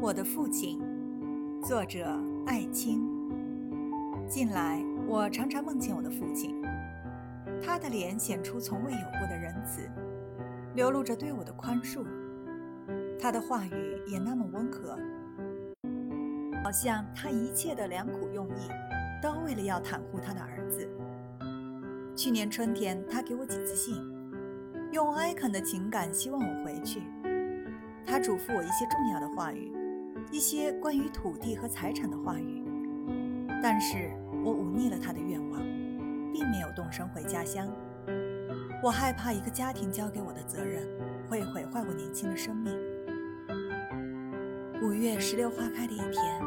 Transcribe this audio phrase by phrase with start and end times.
[0.00, 0.80] 我的父亲，
[1.60, 2.06] 作者
[2.46, 3.02] 艾青。
[4.28, 6.62] 近来，我常常梦见我的父亲，
[7.60, 9.90] 他的脸显出从未有过的仁慈，
[10.76, 12.06] 流露着对我的宽恕。
[13.18, 14.96] 他的话语也那么温和，
[16.62, 18.70] 好像他一切的良苦用意，
[19.20, 20.88] 都为了要袒护他的儿子。
[22.14, 23.96] 去年春天，他给我几次信，
[24.92, 27.02] 用哀恳的情感希望我回去。
[28.06, 29.72] 他嘱咐我一些重要的话语。
[30.30, 32.62] 一些关于土地和财产的话语，
[33.62, 34.10] 但是
[34.44, 35.60] 我忤逆了他的愿望，
[36.32, 37.66] 并没有动身回家乡。
[38.82, 40.86] 我害怕一个家庭交给我的责任
[41.28, 42.72] 会毁坏我年轻的生命。
[44.82, 46.40] 五月石榴花开的一天，